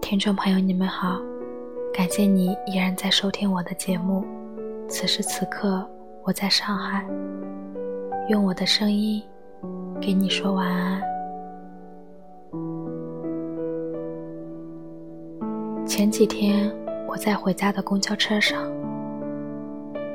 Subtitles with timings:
[0.00, 1.20] 听众朋友，你们好，
[1.94, 4.24] 感谢你依然在收听我的节目。
[4.88, 5.88] 此时此刻，
[6.24, 7.06] 我在上海，
[8.28, 9.22] 用我的声音
[10.00, 11.00] 给你说晚安。
[15.86, 16.74] 前几天，
[17.06, 18.68] 我在回家的公交车上，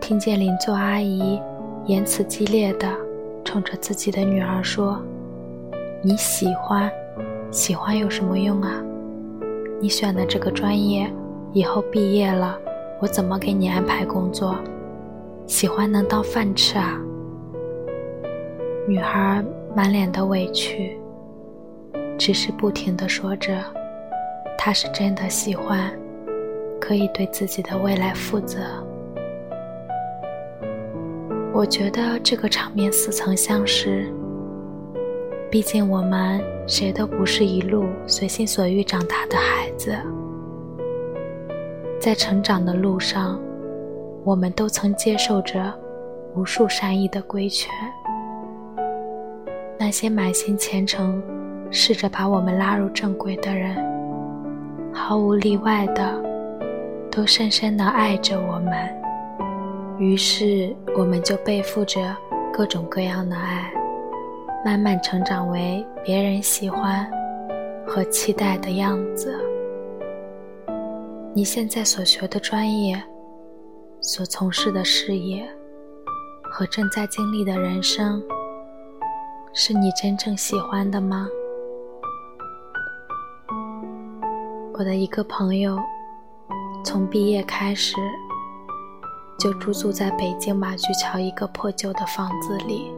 [0.00, 1.42] 听见邻座阿姨
[1.86, 2.88] 言辞激烈的
[3.50, 5.02] 冲着自己的女儿说
[6.04, 6.88] ：“你喜欢，
[7.50, 8.80] 喜欢有什么用啊？”
[9.82, 11.12] 你选的这个专业，
[11.52, 12.56] 以后毕业了，
[13.00, 14.54] 我怎么给你安排工作？
[15.48, 16.96] 喜欢能当饭吃啊？
[18.86, 19.44] 女孩
[19.74, 20.96] 满脸的委屈，
[22.16, 23.52] 只是不停的说着，
[24.56, 25.90] 她是真的喜欢，
[26.80, 28.60] 可以对自己的未来负责。
[31.60, 34.10] 我觉得这个场面似曾相识。
[35.50, 39.94] 毕竟我们谁都不是一路随心所欲长大的孩子，
[42.00, 43.38] 在成长的路上，
[44.24, 45.70] 我们都曾接受着
[46.34, 47.70] 无数善意的规劝。
[49.78, 51.22] 那些满心虔诚、
[51.70, 53.76] 试着把我们拉入正轨的人，
[54.94, 56.24] 毫无例外的
[57.10, 58.72] 都深深的爱着我们，
[60.00, 62.16] 于是我们就背负着
[62.50, 63.70] 各种各样的爱。
[64.64, 67.10] 慢慢成长为别人喜欢
[67.86, 69.38] 和期待的样子。
[71.34, 73.02] 你现在所学的专业、
[74.00, 75.46] 所从事的事业
[76.50, 78.22] 和正在经历的人生，
[79.52, 81.26] 是你真正喜欢的吗？
[84.74, 85.78] 我的一个朋友，
[86.84, 87.96] 从毕业开始
[89.40, 92.92] 就租住在北京马驹桥一个破旧的房子里。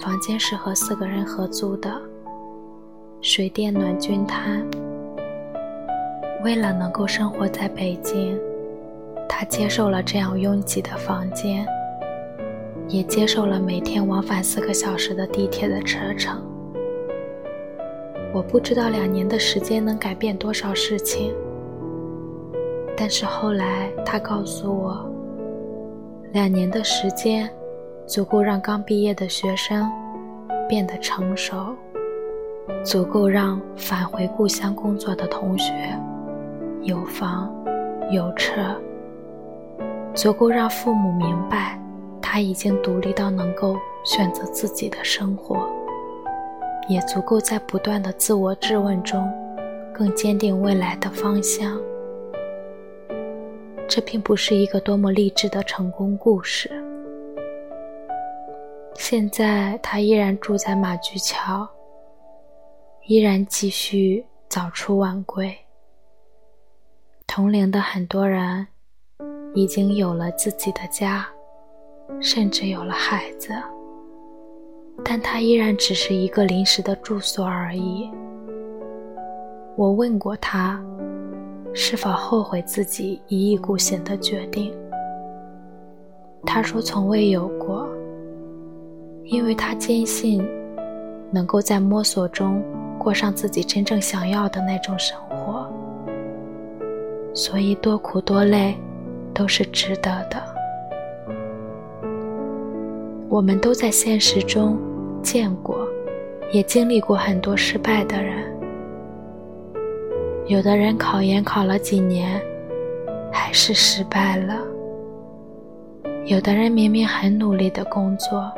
[0.00, 1.92] 房间是和四个人合租的，
[3.20, 4.66] 水电暖均摊。
[6.42, 8.38] 为了能够生活在北京，
[9.28, 11.66] 他接受了这样拥挤的房间，
[12.88, 16.42] 也接受了每天往返四个小时的地铁的车程。
[18.32, 21.34] 我不知道两年的时间能改变多少事情，
[22.96, 25.04] 但是后来他告诉我，
[26.32, 27.50] 两年的时间。
[28.06, 29.90] 足够让刚毕业的学生
[30.68, 31.74] 变得成熟，
[32.84, 35.72] 足够让返回故乡工作的同学
[36.82, 37.50] 有房
[38.10, 38.60] 有车，
[40.12, 41.80] 足够让父母明白
[42.20, 45.66] 他已经独立到能够选择自己的生活，
[46.90, 49.26] 也足够在不断的自我质问中
[49.94, 51.80] 更坚定未来的方向。
[53.94, 56.68] 这并不是一个多么励志的成功故事。
[58.96, 61.64] 现在他依然住在马驹桥，
[63.06, 65.56] 依然继续早出晚归。
[67.28, 68.66] 同龄的很多人
[69.54, 71.24] 已经有了自己的家，
[72.20, 73.50] 甚至有了孩子，
[75.04, 78.10] 但他依然只是一个临时的住所而已。
[79.76, 80.84] 我问过他，
[81.74, 84.72] 是否后悔自己一意孤行的决定，
[86.46, 87.86] 他说从未有过。
[89.24, 90.46] 因为他坚信，
[91.32, 92.62] 能够在摸索中
[92.98, 95.66] 过上自己真正想要的那种生活，
[97.34, 98.76] 所以多苦多累
[99.32, 100.42] 都是值得的。
[103.30, 104.78] 我们都在现实中
[105.22, 105.88] 见过，
[106.52, 108.53] 也经历过很多失败的人。
[110.46, 112.40] 有的人考研考了几年，
[113.32, 114.56] 还是失败了；
[116.26, 118.52] 有的人明明很努力的工作。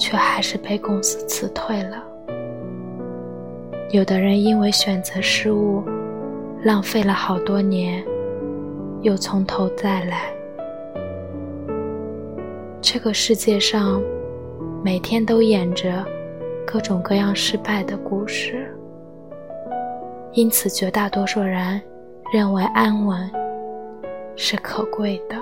[0.00, 2.02] 却还是被公司辞退了。
[3.90, 5.84] 有的人因为选择失误，
[6.62, 8.02] 浪费了好多年，
[9.02, 10.32] 又从头再来。
[12.80, 14.02] 这个世界上，
[14.82, 16.02] 每天都演着
[16.66, 18.74] 各种各样失败的故事，
[20.32, 21.80] 因此绝大多数人
[22.32, 23.30] 认为安稳
[24.36, 25.36] 是可贵的，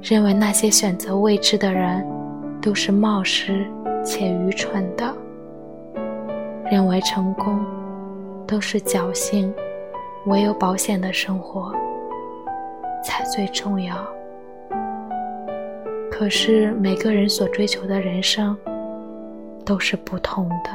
[0.00, 2.06] 认为那些选择未知的人。
[2.62, 3.66] 都是冒失
[4.04, 5.12] 且愚蠢的，
[6.70, 7.58] 认为成功
[8.46, 9.52] 都是侥幸，
[10.26, 11.74] 唯有保险的生活
[13.02, 13.96] 才最重要。
[16.08, 18.56] 可是每个人所追求的人生
[19.64, 20.70] 都是不同的，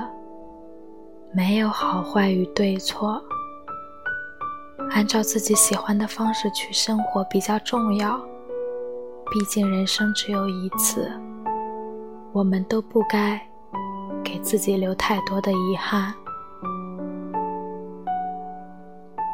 [1.37, 3.21] 没有好坏与对错，
[4.89, 8.19] 按照自己喜欢的方式去生活比较重要。
[9.31, 11.11] 毕竟人生只有一次。
[12.33, 13.39] 我们都不该
[14.23, 16.11] 给自己留太多的遗憾。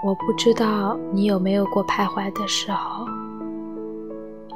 [0.05, 3.05] 我不知道你有没有过徘徊的时候，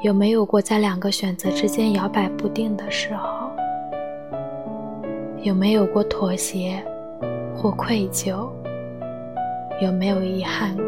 [0.01, 3.49] 有没有过在两个选择之间摇摆不定的时候，
[5.43, 6.83] 有没有过妥协
[7.57, 8.47] 或愧疚，
[9.81, 10.85] 有没有遗憾过？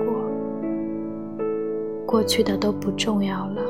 [2.06, 3.62] 过去的都不重要了，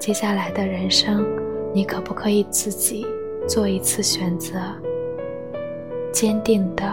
[0.00, 1.24] 接下来的人生，
[1.72, 3.06] 你可不可以自己
[3.46, 4.58] 做一次选择？
[6.12, 6.84] 坚定的，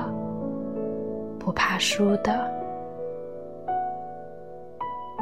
[1.39, 2.51] 不怕输的。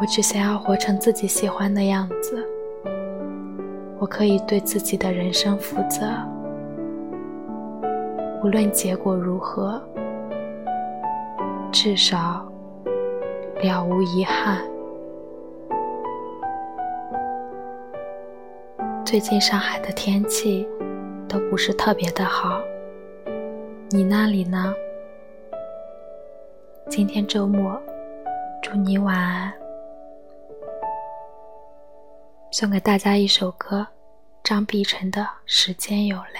[0.01, 2.45] 我只想要活成自己喜欢的样子。
[3.99, 6.01] 我可以对自己的人生负责，
[8.43, 9.81] 无论结果如何，
[11.73, 12.47] 至少
[13.63, 14.61] 了无遗憾。
[19.03, 20.67] 最近上海的天气
[21.27, 22.61] 都不是特别的好，
[23.89, 24.71] 你那里呢？
[26.89, 27.81] 今天周末，
[28.61, 29.51] 祝你晚安。
[32.51, 33.87] 送给大家一首歌，
[34.43, 36.39] 张碧晨的《时间有泪》。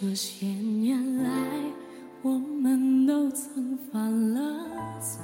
[0.00, 1.30] 这些年来，
[2.22, 4.40] 我们都曾犯了
[4.98, 5.20] 错，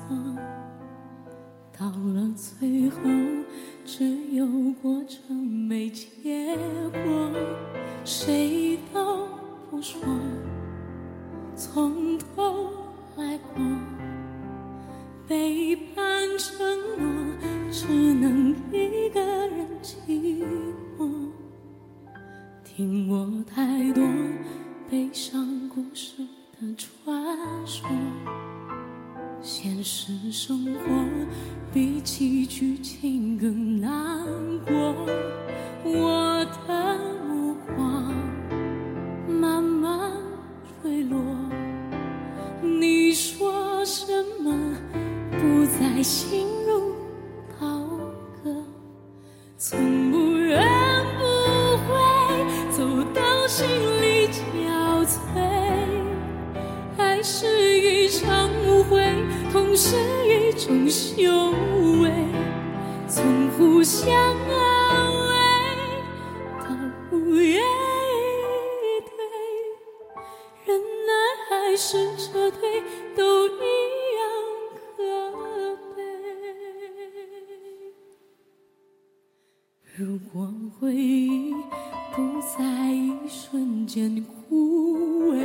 [1.76, 3.00] 到了最后，
[3.86, 4.04] 只
[4.34, 4.46] 有
[4.82, 6.54] 过程没结
[6.92, 7.30] 果，
[8.04, 9.26] 谁都
[9.70, 10.00] 不说，
[11.56, 12.68] 从头
[13.16, 13.64] 来过，
[15.26, 16.04] 背叛
[16.36, 16.58] 承
[16.98, 17.08] 诺，
[17.72, 20.44] 只能一个人寂
[20.98, 21.08] 寞，
[22.62, 24.04] 听过太多。
[24.90, 26.22] 悲伤故事
[26.58, 27.14] 的传
[27.66, 27.86] 说，
[29.42, 31.04] 现实生活
[31.74, 34.24] 比起剧情更难
[34.64, 34.94] 过。
[35.84, 36.97] 我的
[59.80, 59.94] 是
[60.26, 61.52] 一种修
[62.02, 62.10] 为。
[63.06, 65.30] 从互相安慰
[66.58, 66.66] 到
[67.12, 69.16] 无言以对，
[70.66, 71.10] 忍耐
[71.48, 72.82] 还是撤退，
[73.14, 73.50] 都一
[74.18, 74.20] 样
[74.74, 74.84] 可
[75.94, 76.02] 悲。
[79.94, 81.54] 如果回忆
[82.16, 85.38] 不在一瞬间枯萎。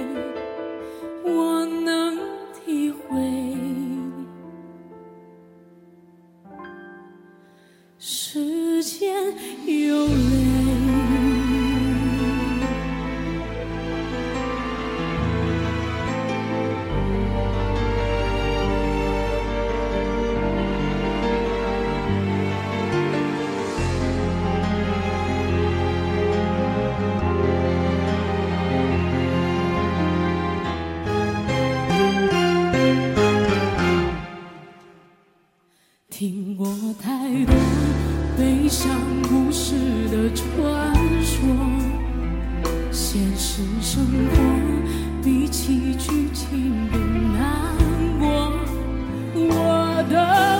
[38.43, 38.91] 悲伤
[39.29, 39.73] 故事
[40.09, 41.39] 的传说，
[42.91, 44.35] 现实生活
[45.23, 47.39] 比起剧情更难
[48.19, 48.51] 过。
[49.33, 50.52] 我的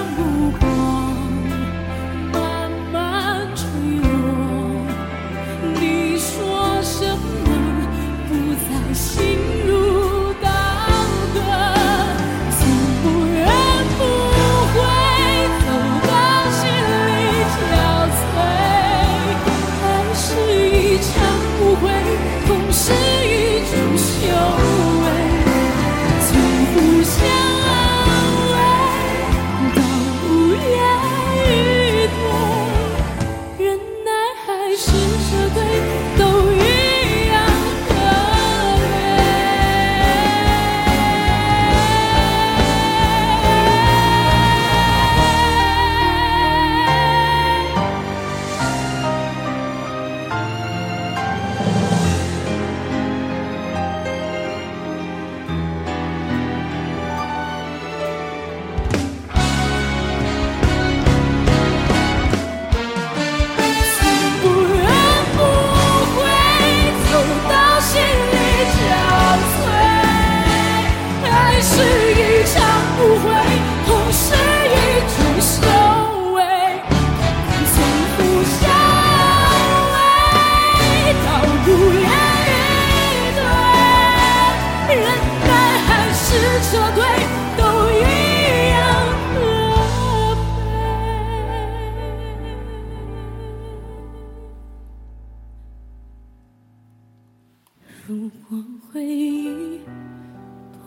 [98.05, 99.79] 如果回忆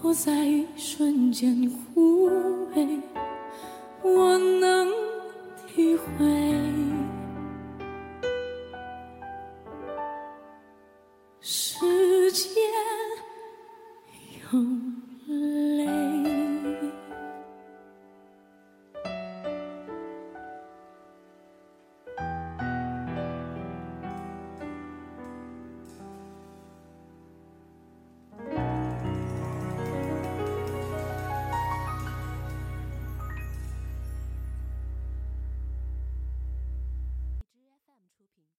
[0.02, 3.00] 不在一瞬间枯萎
[4.02, 4.92] 我能
[5.66, 6.85] 体会。